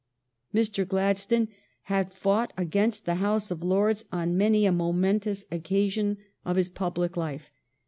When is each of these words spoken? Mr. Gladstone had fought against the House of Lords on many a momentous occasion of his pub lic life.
Mr. 0.51 0.83
Gladstone 0.83 1.47
had 1.83 2.11
fought 2.11 2.53
against 2.57 3.05
the 3.05 3.13
House 3.21 3.51
of 3.51 3.61
Lords 3.61 4.03
on 4.11 4.35
many 4.35 4.65
a 4.65 4.71
momentous 4.71 5.45
occasion 5.51 6.17
of 6.43 6.55
his 6.55 6.69
pub 6.69 6.97
lic 6.97 7.15
life. 7.15 7.51